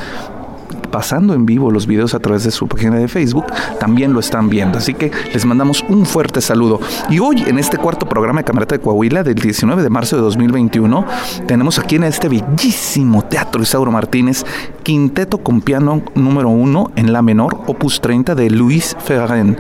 pasando 0.93 1.35
en 1.35 1.45
vivo 1.45 1.73
los 1.73 1.89
videos 1.89 2.15
a 2.15 2.21
través 2.21 2.45
de 2.45 2.53
su 2.53 2.69
página 2.69 2.99
de 2.99 3.09
Facebook, 3.09 3.47
también 3.81 4.13
lo 4.13 4.21
están 4.21 4.49
viendo. 4.49 4.79
Así 4.79 4.95
que 4.95 5.11
les 5.33 5.45
mandamos 5.45 5.85
un 5.89 6.07
fuerte 6.07 6.41
saludo. 6.41 6.81
Y 7.11 7.19
hoy, 7.19 7.43
en 7.49 7.59
este 7.59 7.79
cuarto 7.79 8.09
programa 8.09 8.41
de 8.41 8.45
Camerata 8.45 8.77
de 8.77 8.81
Coahuila, 8.81 9.25
del 9.25 9.35
19 9.35 9.83
de 9.83 9.91
marzo 9.91 10.15
de 10.15 10.23
2021, 10.23 11.05
tenemos 11.49 11.81
aquí 11.81 11.97
en 11.97 12.05
este 12.05 12.29
bellísimo 12.29 13.25
Teatro 13.25 13.61
Isauro 13.61 13.91
Martínez, 13.91 14.45
quinteto 14.85 15.39
con 15.39 15.63
piano 15.63 16.03
número 16.15 16.51
uno 16.51 16.93
en 16.95 17.13
la 17.13 17.23
menor, 17.23 17.59
opus 17.67 18.01
30 18.01 18.37
de 18.37 18.51
Luis 18.51 18.97
Ferren. 19.01 19.57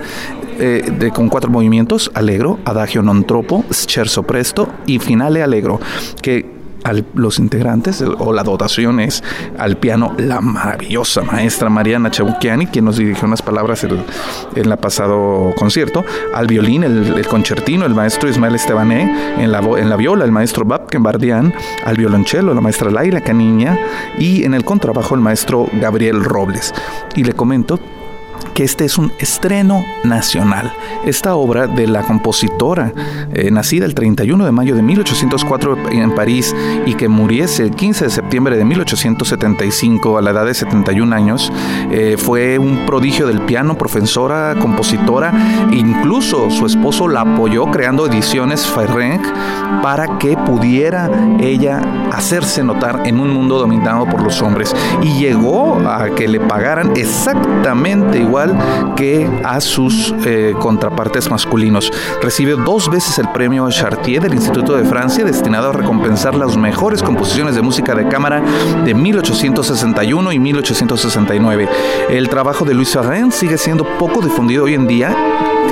Eh, 0.58 0.92
de, 0.98 1.10
con 1.10 1.30
cuatro 1.30 1.50
movimientos, 1.50 2.10
Allegro, 2.14 2.58
Adagio 2.66 3.02
non 3.02 3.24
troppo, 3.24 3.64
Scherzo 3.72 4.22
presto 4.22 4.68
y 4.84 5.00
Finale 5.00 5.42
Allegro, 5.42 5.80
que 6.20 6.61
a 6.84 6.92
los 7.14 7.38
integrantes 7.38 8.02
o 8.18 8.32
la 8.32 8.42
dotación 8.42 9.00
es 9.00 9.22
al 9.58 9.76
piano 9.76 10.14
la 10.18 10.40
maravillosa 10.40 11.22
maestra 11.22 11.68
Mariana 11.68 12.10
Chabuquiani, 12.10 12.66
quien 12.66 12.84
nos 12.84 12.96
dirigió 12.96 13.26
unas 13.26 13.42
palabras 13.42 13.84
en 13.84 14.68
la 14.68 14.76
pasado 14.76 15.52
concierto, 15.56 16.04
al 16.34 16.46
violín 16.46 16.84
el, 16.84 17.26
concertino, 17.26 17.86
el 17.86 17.94
maestro 17.94 18.28
Ismael 18.28 18.54
Estebané, 18.54 19.42
en 19.42 19.52
la, 19.52 19.60
en 19.60 19.88
la 19.88 19.96
viola 19.96 20.24
el 20.24 20.32
maestro 20.32 20.64
Babken 20.64 21.02
Bardián, 21.02 21.54
al 21.84 21.96
violonchelo 21.96 22.54
la 22.54 22.60
maestra 22.60 22.90
Laila 22.90 23.20
Caniña 23.20 23.78
y 24.18 24.44
en 24.44 24.54
el 24.54 24.64
contrabajo 24.64 25.14
el 25.14 25.20
maestro 25.20 25.66
Gabriel 25.80 26.22
Robles. 26.24 26.74
Y 27.14 27.24
le 27.24 27.32
comento 27.32 27.78
que 28.54 28.64
este 28.64 28.84
es 28.84 28.98
un 28.98 29.12
estreno 29.18 29.84
nacional. 30.04 30.72
Esta 31.06 31.34
obra 31.34 31.66
de 31.66 31.86
la 31.86 32.02
compositora, 32.02 32.92
eh, 33.32 33.50
nacida 33.50 33.86
el 33.86 33.94
31 33.94 34.44
de 34.44 34.52
mayo 34.52 34.74
de 34.74 34.82
1804 34.82 35.90
en 35.90 36.14
París 36.14 36.54
y 36.86 36.94
que 36.94 37.08
muriese 37.08 37.64
el 37.64 37.70
15 37.70 38.04
de 38.04 38.10
septiembre 38.10 38.56
de 38.56 38.64
1875 38.64 40.18
a 40.18 40.22
la 40.22 40.30
edad 40.30 40.46
de 40.46 40.54
71 40.54 41.14
años, 41.14 41.52
eh, 41.90 42.16
fue 42.18 42.58
un 42.58 42.86
prodigio 42.86 43.26
del 43.26 43.42
piano, 43.42 43.76
profesora, 43.76 44.54
compositora, 44.60 45.32
incluso 45.72 46.50
su 46.50 46.66
esposo 46.66 47.08
la 47.08 47.22
apoyó 47.22 47.66
creando 47.70 48.06
ediciones 48.06 48.66
Ferrenc 48.66 49.22
para 49.82 50.18
que 50.18 50.36
pudiera 50.36 51.10
ella 51.40 51.80
hacerse 52.12 52.62
notar 52.62 53.02
en 53.04 53.18
un 53.18 53.30
mundo 53.30 53.58
dominado 53.58 54.06
por 54.06 54.22
los 54.22 54.42
hombres 54.42 54.74
y 55.02 55.18
llegó 55.18 55.78
a 55.88 56.10
que 56.14 56.28
le 56.28 56.40
pagaran 56.40 56.92
exactamente 56.96 58.22
que 58.96 59.28
a 59.44 59.60
sus 59.60 60.14
eh, 60.24 60.54
contrapartes 60.58 61.30
masculinos. 61.30 61.92
Recibe 62.22 62.52
dos 62.52 62.90
veces 62.90 63.18
el 63.18 63.28
premio 63.28 63.68
Chartier 63.70 64.22
del 64.22 64.34
Instituto 64.34 64.74
de 64.74 64.84
Francia 64.84 65.24
destinado 65.24 65.68
a 65.68 65.72
recompensar 65.72 66.34
las 66.34 66.56
mejores 66.56 67.02
composiciones 67.02 67.54
de 67.54 67.62
música 67.62 67.94
de 67.94 68.08
cámara 68.08 68.42
de 68.84 68.94
1861 68.94 70.32
y 70.32 70.38
1869. 70.38 71.68
El 72.08 72.30
trabajo 72.30 72.64
de 72.64 72.72
Luis 72.72 72.90
Ferrin 72.90 73.30
sigue 73.32 73.58
siendo 73.58 73.84
poco 73.98 74.22
difundido 74.22 74.64
hoy 74.64 74.74
en 74.74 74.86
día 74.86 75.14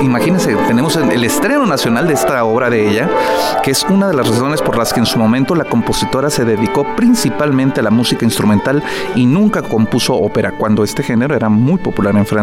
imagínense, 0.03 0.55
tenemos 0.67 0.95
el 0.95 1.23
estreno 1.23 1.65
nacional 1.65 2.07
de 2.07 2.13
esta 2.13 2.43
obra 2.43 2.69
de 2.69 2.89
ella, 2.89 3.09
que 3.63 3.71
es 3.71 3.83
una 3.83 4.07
de 4.07 4.13
las 4.13 4.27
razones 4.27 4.61
por 4.61 4.77
las 4.77 4.93
que 4.93 4.99
en 4.99 5.05
su 5.05 5.19
momento 5.19 5.55
la 5.55 5.65
compositora 5.65 6.29
se 6.29 6.45
dedicó 6.45 6.85
principalmente 6.95 7.79
a 7.79 7.83
la 7.83 7.91
música 7.91 8.25
instrumental 8.25 8.83
y 9.15 9.25
nunca 9.25 9.61
compuso 9.61 10.15
ópera, 10.15 10.53
cuando 10.53 10.83
este 10.83 11.03
género 11.03 11.35
era 11.35 11.49
muy 11.49 11.77
popular 11.77 12.15
en 12.15 12.25
Francia, 12.25 12.40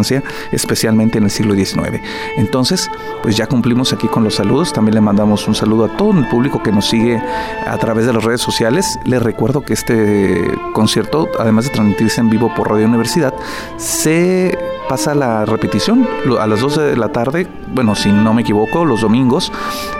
especialmente 0.53 1.19
en 1.19 1.25
el 1.25 1.31
siglo 1.31 1.55
XIX. 1.55 2.01
Entonces, 2.37 2.91
pues 3.23 3.37
ya 3.37 3.47
cumplimos 3.47 3.93
aquí 3.93 4.09
con 4.09 4.25
los 4.25 4.37
saludos, 4.37 4.73
también 4.73 4.95
le 4.95 5.01
mandamos 5.01 5.47
un 5.49 5.55
saludo 5.55 5.87
a 5.87 5.97
todo 5.97 6.19
el 6.19 6.29
público 6.29 6.63
que 6.63 6.73
nos 6.73 6.87
sigue 6.87 7.21
a 7.67 7.77
través 7.79 8.07
de 8.07 8.13
las 8.13 8.25
redes 8.25 8.41
sociales. 8.41 8.99
Les 9.05 9.23
recuerdo 9.23 9.63
que 9.63 9.73
este 9.73 10.43
concierto, 10.73 11.29
además 11.39 11.65
de 11.65 11.71
transmitirse 11.71 12.21
en 12.21 12.31
vivo 12.31 12.53
por 12.55 12.71
Radio 12.71 12.87
Universidad, 12.87 13.35
se 13.77 14.57
pasa 14.89 15.15
la 15.15 15.45
repetición 15.45 16.09
a 16.41 16.47
las 16.47 16.61
12 16.61 16.81
de 16.81 16.97
la 16.97 17.11
tarde, 17.11 17.47
bueno, 17.75 17.95
si 17.95 18.11
no 18.11 18.33
me 18.33 18.43
equivoco, 18.43 18.85
los 18.85 19.03
domingos. 19.03 19.53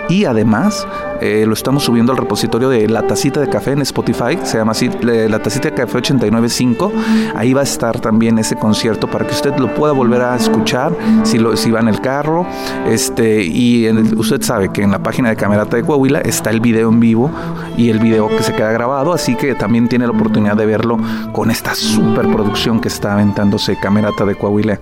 Y 0.09 0.25
además 0.25 0.87
eh, 1.21 1.43
lo 1.45 1.53
estamos 1.53 1.83
subiendo 1.83 2.11
al 2.11 2.17
repositorio 2.17 2.69
de 2.69 2.87
La 2.87 3.05
Tacita 3.05 3.39
de 3.39 3.47
Café 3.47 3.73
en 3.73 3.81
Spotify, 3.81 4.39
se 4.43 4.57
llama 4.57 4.71
así 4.71 4.89
La 5.01 5.39
Tacita 5.39 5.69
de 5.69 5.75
Café 5.75 5.97
895. 5.97 6.91
Ahí 7.35 7.53
va 7.53 7.61
a 7.61 7.63
estar 7.63 7.99
también 7.99 8.39
ese 8.39 8.55
concierto 8.55 9.07
para 9.07 9.27
que 9.27 9.33
usted 9.33 9.55
lo 9.57 9.73
pueda 9.75 9.93
volver 9.93 10.21
a 10.21 10.35
escuchar 10.35 10.91
si, 11.23 11.37
lo, 11.37 11.55
si 11.55 11.69
va 11.69 11.79
en 11.79 11.87
el 11.87 12.01
carro. 12.01 12.47
Este, 12.87 13.43
y 13.43 13.87
usted 14.15 14.41
sabe 14.41 14.69
que 14.69 14.81
en 14.81 14.91
la 14.91 15.03
página 15.03 15.29
de 15.29 15.35
Camerata 15.35 15.77
de 15.77 15.83
Coahuila 15.83 16.21
está 16.21 16.49
el 16.49 16.59
video 16.59 16.89
en 16.89 16.99
vivo 16.99 17.29
y 17.77 17.89
el 17.89 17.99
video 17.99 18.27
que 18.29 18.41
se 18.41 18.53
queda 18.53 18.71
grabado, 18.71 19.13
así 19.13 19.35
que 19.35 19.53
también 19.55 19.87
tiene 19.87 20.05
la 20.05 20.11
oportunidad 20.11 20.55
de 20.55 20.65
verlo 20.65 20.97
con 21.31 21.51
esta 21.51 21.75
superproducción 21.75 22.81
que 22.81 22.87
está 22.87 23.13
aventándose 23.13 23.77
Camerata 23.79 24.25
de 24.25 24.35
Coahuila 24.35 24.78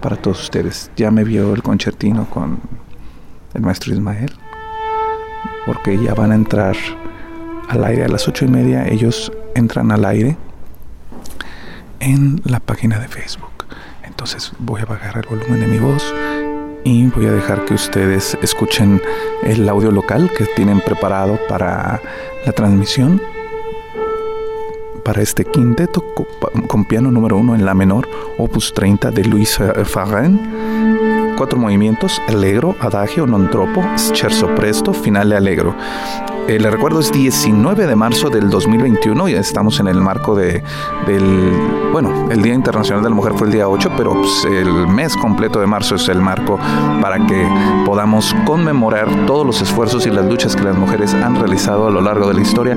para 0.00 0.16
todos 0.16 0.42
ustedes. 0.42 0.90
Ya 0.96 1.10
me 1.10 1.24
vio 1.24 1.54
el 1.54 1.62
concertino 1.62 2.28
con 2.28 2.60
el 3.54 3.62
maestro 3.62 3.92
Ismael 3.92 4.32
porque 5.66 5.98
ya 5.98 6.14
van 6.14 6.32
a 6.32 6.34
entrar 6.34 6.76
al 7.68 7.84
aire 7.84 8.04
a 8.04 8.08
las 8.08 8.26
ocho 8.28 8.44
y 8.44 8.48
media. 8.48 8.86
Ellos 8.88 9.32
entran 9.54 9.92
al 9.92 10.04
aire 10.04 10.36
en 12.00 12.40
la 12.44 12.60
página 12.60 12.98
de 12.98 13.08
Facebook. 13.08 13.66
Entonces 14.02 14.52
voy 14.58 14.80
a 14.80 14.86
bajar 14.86 15.18
el 15.18 15.28
volumen 15.28 15.60
de 15.60 15.66
mi 15.66 15.78
voz 15.78 16.14
y 16.84 17.06
voy 17.08 17.26
a 17.26 17.32
dejar 17.32 17.64
que 17.64 17.74
ustedes 17.74 18.38
escuchen 18.42 19.00
el 19.42 19.68
audio 19.68 19.90
local 19.90 20.30
que 20.36 20.46
tienen 20.46 20.80
preparado 20.80 21.38
para 21.48 22.00
la 22.44 22.52
transmisión 22.52 23.20
para 25.00 25.22
este 25.22 25.44
quinteto 25.44 26.04
con 26.66 26.84
piano 26.84 27.10
número 27.10 27.36
uno 27.36 27.54
en 27.54 27.64
la 27.64 27.74
menor, 27.74 28.08
opus 28.38 28.72
30 28.72 29.10
de 29.10 29.24
Luis 29.24 29.58
Farren 29.84 30.38
cuatro 31.40 31.58
movimientos, 31.58 32.20
allegro, 32.28 32.76
adagio, 32.80 33.24
non 33.24 33.48
troppo, 33.48 33.80
scherzo 33.96 34.52
presto, 34.52 34.92
finale 34.92 35.36
allegro. 35.36 35.74
Eh, 36.48 36.58
le 36.58 36.70
recuerdo 36.70 37.00
es 37.00 37.12
19 37.12 37.86
de 37.86 37.96
marzo 37.96 38.28
del 38.28 38.50
2021 38.50 39.28
y 39.28 39.34
estamos 39.34 39.78
en 39.80 39.88
el 39.88 40.00
marco 40.00 40.34
de, 40.34 40.62
del, 41.06 41.52
bueno, 41.92 42.28
el 42.30 42.42
Día 42.42 42.54
Internacional 42.54 43.02
de 43.02 43.10
la 43.10 43.14
Mujer 43.14 43.34
fue 43.36 43.46
el 43.46 43.52
día 43.52 43.68
8, 43.68 43.92
pero 43.96 44.14
pues, 44.14 44.44
el 44.44 44.88
mes 44.88 45.16
completo 45.16 45.60
de 45.60 45.66
marzo 45.66 45.94
es 45.94 46.08
el 46.08 46.20
marco 46.20 46.58
para 47.00 47.24
que 47.26 47.46
podamos 47.84 48.34
conmemorar 48.44 49.26
todos 49.26 49.46
los 49.46 49.62
esfuerzos 49.62 50.06
y 50.06 50.10
las 50.10 50.26
luchas 50.26 50.56
que 50.56 50.64
las 50.64 50.76
mujeres 50.76 51.14
han 51.14 51.36
realizado 51.36 51.86
a 51.86 51.90
lo 51.90 52.00
largo 52.00 52.28
de 52.28 52.34
la 52.34 52.40
historia 52.40 52.76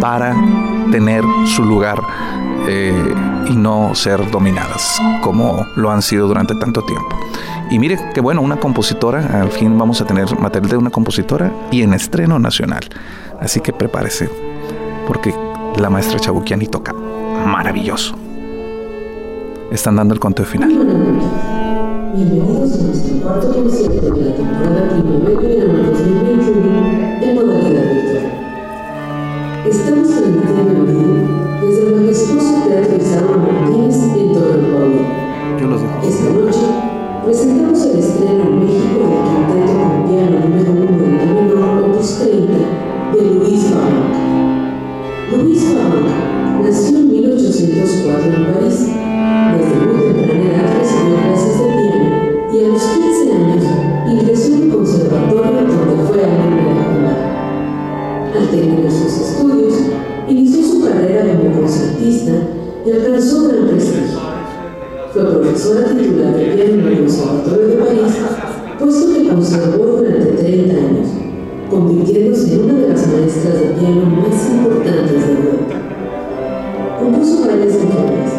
para 0.00 0.34
tener 0.90 1.24
su 1.46 1.64
lugar 1.64 2.00
eh, 2.68 3.14
y 3.48 3.56
no 3.56 3.94
ser 3.94 4.30
dominadas 4.30 5.00
como 5.22 5.66
lo 5.76 5.90
han 5.90 6.02
sido 6.02 6.28
durante 6.28 6.54
tanto 6.54 6.82
tiempo. 6.82 7.18
Y 7.70 7.78
mire 7.78 7.98
que 8.12 8.20
bueno, 8.20 8.42
una 8.42 8.58
compositora, 8.58 9.40
al 9.40 9.50
fin 9.50 9.78
vamos 9.78 10.00
a 10.00 10.04
tener 10.04 10.26
material 10.40 10.70
de 10.70 10.76
una 10.76 10.90
compositora 10.90 11.52
y 11.70 11.82
en 11.82 11.94
estreno 11.94 12.40
nacional. 12.40 12.82
Así 13.40 13.60
que 13.60 13.72
prepárese, 13.72 14.28
porque 15.06 15.32
la 15.78 15.88
maestra 15.88 16.18
Chabuquiani 16.18 16.66
toca 16.66 16.92
maravilloso. 16.92 18.16
Están 19.70 19.94
dando 19.94 20.14
el 20.14 20.20
conteo 20.20 20.44
final. 20.44 20.68
Bienvenidos 22.12 22.74
a 22.74 22.82
nuestro 22.82 23.16
cuarto 23.20 23.52
concierto 23.52 24.14
de 24.14 24.24
la 24.24 24.34
temporada 24.34 24.88
primavera 24.88 25.64
del 25.64 25.90
2021 25.92 27.22
en 27.22 27.34
modalidad 27.36 27.84
virtual. 27.94 28.26
Estamos 29.64 30.08
transmitiendo 30.08 30.72
en 30.72 30.86
vivo 30.86 31.14
desde 31.60 31.86
el 31.86 32.00
majestuoso 32.00 32.68
Teatro 32.68 32.96
Isabel 32.96 33.59
Presentamos 37.24 37.84
el 37.84 37.98
estreno 37.98 38.44
en 38.44 38.60
México 38.60 38.98
del 39.04 39.20
quinteto 39.28 39.72
con 39.78 40.08
piano 40.08 40.40
número 40.40 40.70
1 40.72 41.04
en 41.04 41.16
la 41.18 41.24
menor 41.34 41.84
opus 41.84 42.18
30 42.18 42.52
de 43.12 43.20
Luis 43.34 43.70
Babanca. 43.70 44.20
Luis 45.36 45.62
Babanca 45.74 46.16
nació 46.62 46.98
en 46.98 47.12
1804 47.12 48.24
en 48.24 48.52
París. 48.52 48.78
Desde 49.52 49.74
muy 49.84 50.00
temprana 50.00 50.44
edad 50.48 50.68
recibió 50.80 51.14
clases 51.26 51.56
de 51.58 51.66
piano 51.76 52.08
y 52.52 52.64
a 52.64 52.68
los 52.68 52.82
15 52.82 53.32
años 53.34 53.64
ingresó 54.08 54.54
en 54.54 54.62
el 54.62 54.68
conservatorio 54.70 55.42
donde 55.42 56.02
fue 56.04 56.24
alumno 56.24 56.68
de 56.68 56.84
Juan. 57.00 57.18
Al 58.34 58.48
terminar 58.50 58.90
sus 58.90 59.12
estudios, 59.20 59.74
inició 60.26 60.64
su 60.64 60.84
carrera 60.84 61.36
como 61.36 61.60
concertista 61.60 62.32
y 62.86 62.90
alcanzó 62.90 63.59
que 69.30 69.36
conservó 69.36 69.86
durante 69.86 70.32
30 70.32 70.74
años, 70.74 71.08
convirtiéndose 71.70 72.54
en 72.54 72.64
una 72.64 72.74
de 72.74 72.88
las 72.88 73.06
maestras 73.06 73.54
de 73.54 73.66
piano 73.78 74.06
más 74.06 74.50
importantes 74.50 75.26
de 75.26 75.32
Europa. 75.32 75.74
Compuso 76.98 77.46
varias 77.46 77.72
sinfonías, 77.72 78.32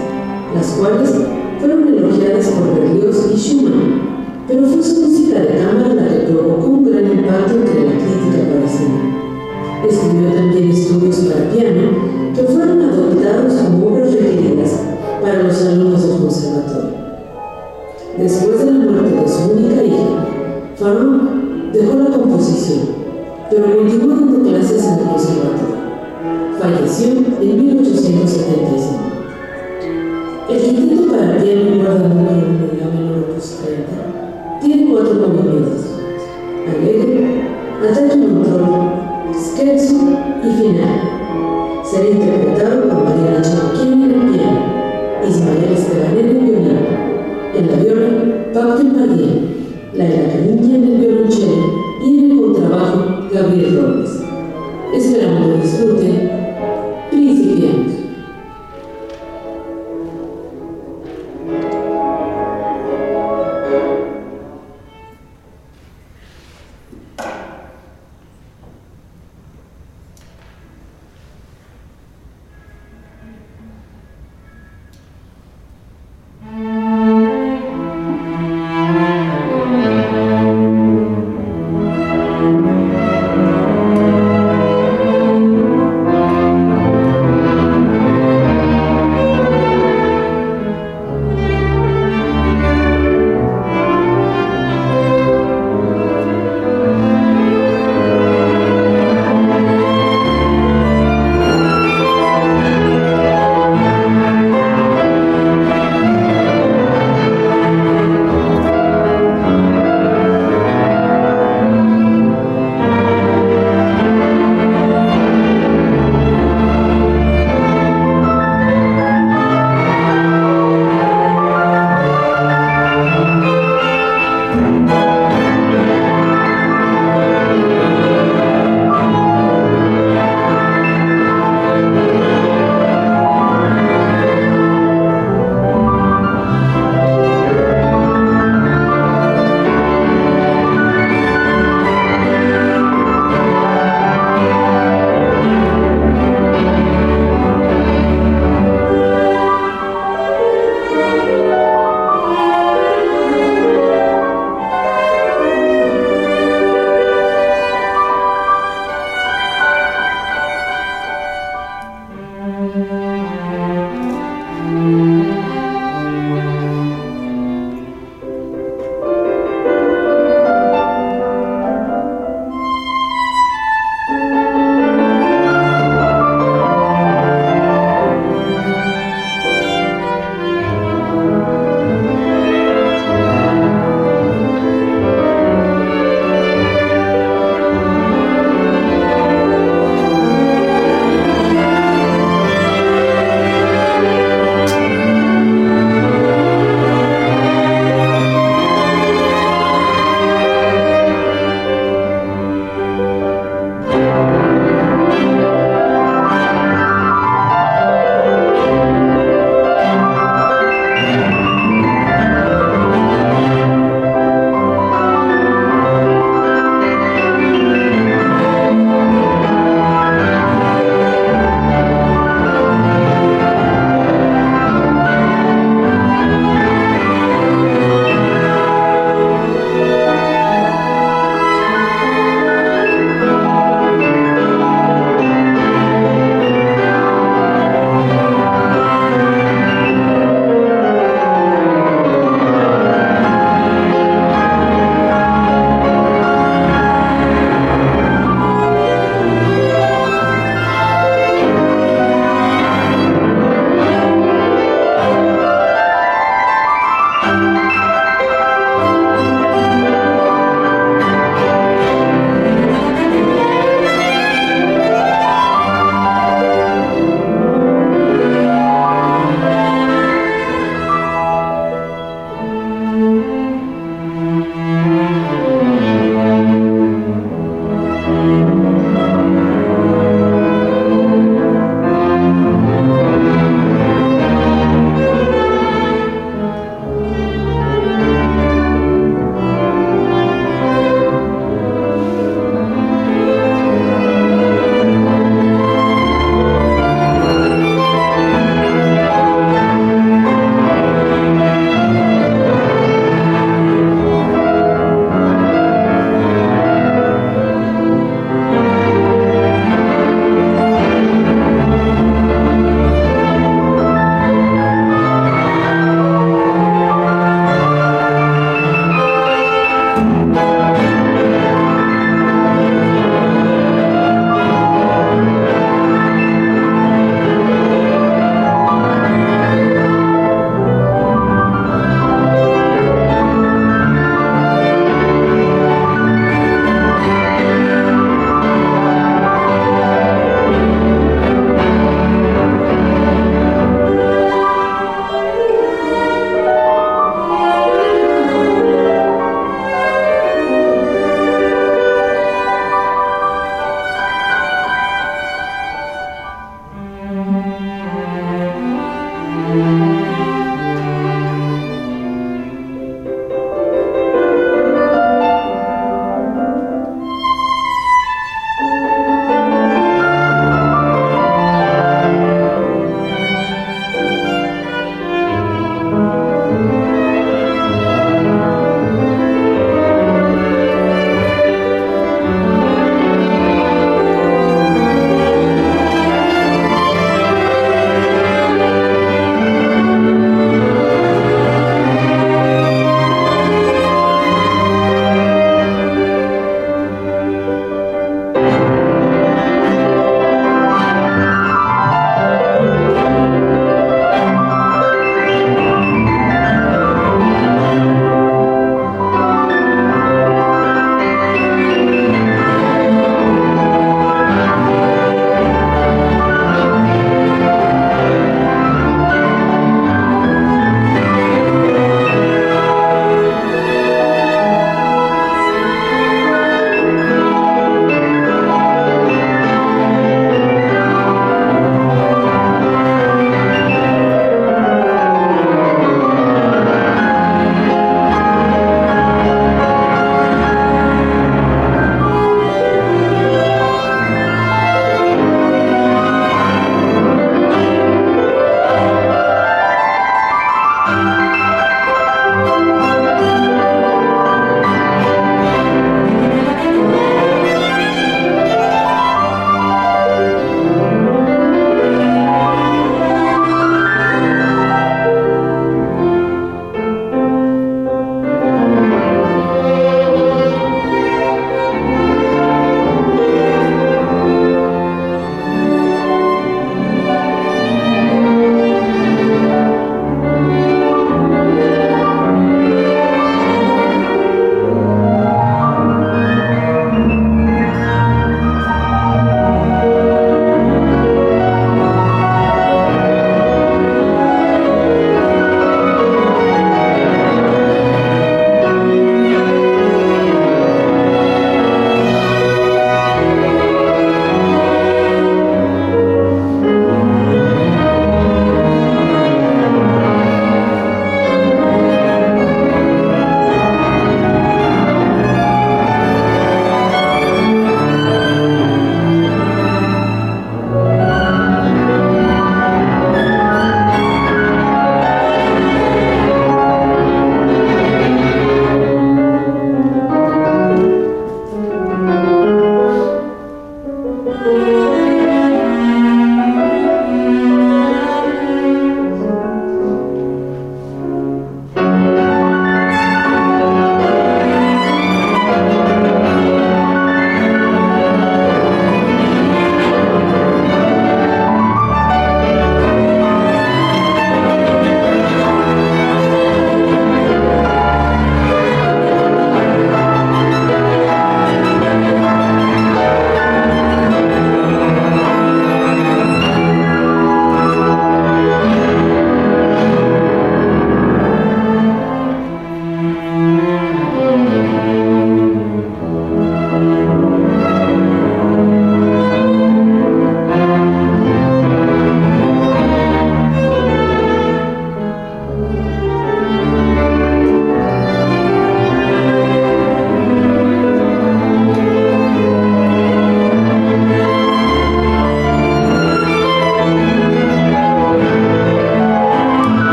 las 0.53 0.67
cuales 0.71 1.13
fueron 1.59 1.87
elogiadas 1.87 2.47
por 2.47 2.79
Berlioz 2.79 3.29
y 3.33 3.37
Schumann, 3.37 4.01
pero 4.47 4.65
fue 4.65 4.83
su 4.83 5.01
música 5.01 5.39
de 5.39 5.63
cámara 5.63 5.93
la 5.93 6.07
que 6.07 6.31
provocó 6.31 6.67
un 6.67 6.83
gran 6.83 7.05
impacto 7.05 7.55
entre 7.55 7.85
la 7.85 7.91
crítica 7.91 8.51
parisina. 8.51 9.01
Escribió 9.87 10.33
también 10.33 10.69
estudios 10.69 11.15
para 11.15 11.49
piano 11.51 12.33
que 12.35 12.43
fueron 12.43 12.81
adoptados 12.81 13.53
como 13.53 13.87
obras 13.87 14.13
requeridas 14.13 14.79
para 15.21 15.43
los 15.43 15.61
alumnos 15.65 16.07
del 16.07 16.17
conservatorio. 16.17 16.91
Después 18.17 18.59
de 18.59 18.65
la 18.65 18.70
Farron 20.81 21.71
dejó 21.71 21.93
la 21.93 22.09
composición, 22.09 22.87
pero 23.51 23.65
continuó 23.77 24.15
dando 24.15 24.49
clases 24.49 24.83
en 24.83 24.93
el 24.93 25.05
conservatorio. 25.05 25.75
Falleció 26.59 27.07
en 27.39 27.67
1875. 27.67 28.99
El 30.49 30.59
quinteto 30.59 31.11
para 31.11 31.37
piano 31.37 31.61
y 31.61 31.77
cuerda 31.77 32.09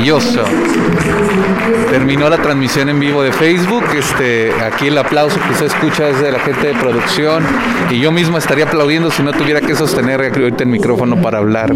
maravilloso. 0.00 0.42
Terminó 1.90 2.28
la 2.28 2.38
transmisión 2.38 2.88
en 2.88 3.00
vivo 3.00 3.22
de 3.22 3.32
Facebook. 3.32 3.84
Este, 3.96 4.52
aquí 4.62 4.88
el 4.88 4.98
aplauso 4.98 5.38
que 5.40 5.52
usted 5.52 5.66
escucha 5.66 6.08
es 6.08 6.20
de 6.20 6.32
la 6.32 6.38
gente 6.40 6.68
de 6.68 6.74
producción 6.74 7.44
y 7.90 8.00
yo 8.00 8.12
mismo 8.12 8.38
estaría 8.38 8.64
aplaudiendo 8.64 9.10
si 9.10 9.22
no 9.22 9.32
tuviera 9.32 9.60
que 9.60 9.74
sostener 9.74 10.20
ahorita 10.20 10.64
el 10.64 10.70
micrófono 10.70 11.20
para 11.20 11.38
hablar 11.38 11.74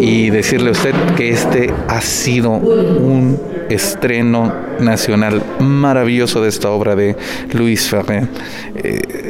y 0.00 0.30
decirle 0.30 0.70
a 0.70 0.72
usted 0.72 0.94
que 1.16 1.30
este 1.30 1.72
ha 1.88 2.00
sido 2.00 2.50
un 2.50 3.40
estreno 3.68 4.52
nacional 4.80 5.42
maravilloso 5.58 6.42
de 6.42 6.48
esta 6.48 6.70
obra 6.70 6.94
de 6.94 7.16
Luis 7.52 7.88
Ferrer. 7.88 8.28
Eh, 8.76 9.25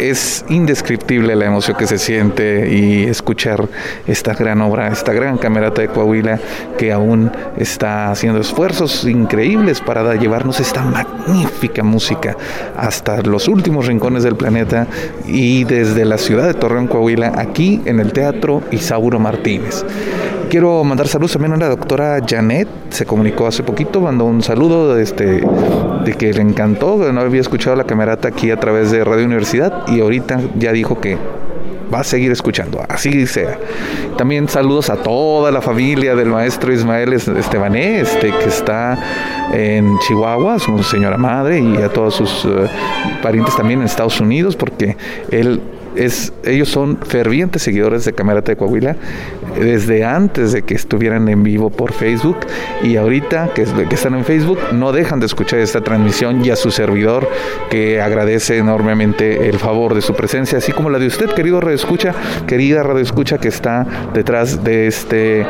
es 0.00 0.44
indescriptible 0.48 1.36
la 1.36 1.46
emoción 1.46 1.76
que 1.76 1.86
se 1.86 1.98
siente 1.98 2.74
y 2.74 3.04
escuchar 3.04 3.68
esta 4.06 4.34
gran 4.34 4.60
obra, 4.62 4.88
esta 4.88 5.12
gran 5.12 5.36
camerata 5.36 5.82
de 5.82 5.88
Coahuila 5.88 6.38
que 6.78 6.92
aún 6.92 7.30
está 7.58 8.10
haciendo 8.10 8.40
esfuerzos 8.40 9.04
increíbles 9.04 9.80
para 9.80 10.14
llevarnos 10.14 10.60
esta 10.60 10.82
magnífica 10.82 11.82
música 11.82 12.36
hasta 12.76 13.20
los 13.22 13.48
últimos 13.48 13.86
rincones 13.86 14.22
del 14.22 14.36
planeta 14.36 14.86
y 15.26 15.64
desde 15.64 16.04
la 16.04 16.18
ciudad 16.18 16.46
de 16.46 16.54
Torreón, 16.54 16.86
Coahuila, 16.86 17.32
aquí 17.36 17.82
en 17.84 18.00
el 18.00 18.12
Teatro 18.12 18.62
Isauro 18.70 19.18
Martínez. 19.18 19.84
Quiero 20.50 20.82
mandar 20.82 21.06
saludos 21.06 21.34
también 21.34 21.52
a 21.52 21.56
la 21.58 21.68
doctora 21.68 22.18
Janet, 22.26 22.66
se 22.88 23.06
comunicó 23.06 23.46
hace 23.46 23.62
poquito, 23.62 24.00
mandó 24.00 24.24
un 24.24 24.42
saludo 24.42 24.96
de, 24.96 25.04
este, 25.04 25.44
de 26.04 26.14
que 26.18 26.32
le 26.32 26.42
encantó, 26.42 26.96
no 27.12 27.20
había 27.20 27.40
escuchado 27.40 27.76
la 27.76 27.84
camerata 27.84 28.26
aquí 28.26 28.50
a 28.50 28.58
través 28.58 28.90
de 28.90 29.04
Radio 29.04 29.26
Universidad 29.26 29.86
y 29.86 30.00
ahorita 30.00 30.40
ya 30.58 30.72
dijo 30.72 31.00
que 31.00 31.16
va 31.94 32.00
a 32.00 32.04
seguir 32.04 32.32
escuchando, 32.32 32.84
así 32.88 33.28
sea. 33.28 33.58
También 34.18 34.48
saludos 34.48 34.90
a 34.90 34.96
toda 34.96 35.52
la 35.52 35.60
familia 35.60 36.16
del 36.16 36.30
maestro 36.30 36.72
Ismael 36.72 37.12
Estebané, 37.12 38.00
este, 38.00 38.32
que 38.32 38.48
está 38.48 38.98
en 39.52 40.00
Chihuahua, 40.00 40.58
su 40.58 40.82
señora 40.82 41.16
madre, 41.16 41.60
y 41.60 41.76
a 41.76 41.90
todos 41.90 42.16
sus 42.16 42.44
eh, 42.44 42.68
parientes 43.22 43.54
también 43.54 43.78
en 43.78 43.86
Estados 43.86 44.20
Unidos, 44.20 44.56
porque 44.56 44.96
él 45.30 45.60
es, 45.96 46.32
ellos 46.44 46.68
son 46.68 46.98
fervientes 46.98 47.62
seguidores 47.62 48.04
de 48.04 48.12
Camerata 48.12 48.52
de 48.52 48.56
Coahuila 48.56 48.96
desde 49.58 50.04
antes 50.04 50.52
de 50.52 50.62
que 50.62 50.74
estuvieran 50.74 51.28
en 51.28 51.42
vivo 51.42 51.70
por 51.70 51.92
Facebook 51.92 52.38
y 52.82 52.96
ahorita 52.96 53.50
que, 53.54 53.64
que 53.64 53.94
están 53.94 54.14
en 54.14 54.24
Facebook 54.24 54.58
no 54.72 54.92
dejan 54.92 55.20
de 55.20 55.26
escuchar 55.26 55.58
esta 55.58 55.80
transmisión 55.80 56.44
y 56.44 56.50
a 56.50 56.56
su 56.56 56.70
servidor 56.70 57.28
que 57.68 58.00
agradece 58.00 58.58
enormemente 58.58 59.48
el 59.48 59.58
favor 59.58 59.94
de 59.94 60.02
su 60.02 60.14
presencia, 60.14 60.58
así 60.58 60.72
como 60.72 60.90
la 60.90 60.98
de 60.98 61.06
usted, 61.06 61.30
querido 61.30 61.60
Radio 61.60 61.76
Escucha, 61.76 62.14
querida 62.46 62.82
Radio 62.82 63.02
Escucha 63.02 63.38
que 63.38 63.48
está 63.48 63.86
detrás 64.14 64.62
de 64.62 64.86
este 64.86 65.46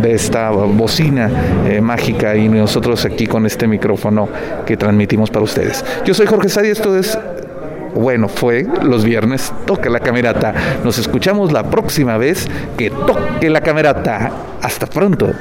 de 0.00 0.14
esta 0.14 0.50
bocina 0.50 1.30
eh, 1.68 1.80
mágica 1.80 2.36
y 2.36 2.48
nosotros 2.48 3.04
aquí 3.04 3.26
con 3.26 3.46
este 3.46 3.66
micrófono 3.66 4.28
que 4.66 4.76
transmitimos 4.76 5.30
para 5.30 5.44
ustedes. 5.44 5.84
Yo 6.04 6.14
soy 6.14 6.26
Jorge 6.26 6.48
Sadi, 6.48 6.68
esto 6.68 6.96
es 6.96 7.18
bueno, 7.94 8.28
fue 8.28 8.66
los 8.82 9.04
viernes, 9.04 9.52
toca 9.66 9.90
la 9.90 10.00
camerata. 10.00 10.54
Nos 10.84 10.98
escuchamos 10.98 11.52
la 11.52 11.70
próxima 11.70 12.16
vez 12.16 12.48
que 12.76 12.90
toque 12.90 13.50
la 13.50 13.60
camerata. 13.60 14.32
Hasta 14.60 14.86
pronto. 14.86 15.32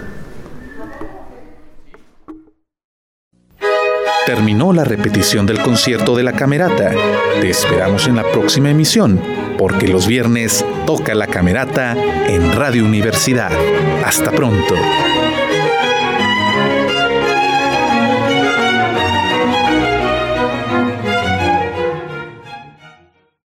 Terminó 4.25 4.71
la 4.71 4.83
repetición 4.83 5.45
del 5.45 5.61
concierto 5.61 6.15
de 6.15 6.23
la 6.23 6.33
camerata. 6.33 6.91
Te 7.41 7.49
esperamos 7.49 8.07
en 8.07 8.15
la 8.15 8.23
próxima 8.23 8.69
emisión, 8.69 9.19
porque 9.57 9.87
los 9.87 10.07
viernes 10.07 10.63
toca 10.85 11.15
la 11.15 11.27
camerata 11.27 11.95
en 12.27 12.53
Radio 12.53 12.85
Universidad. 12.85 13.51
Hasta 14.05 14.31
pronto. 14.31 14.75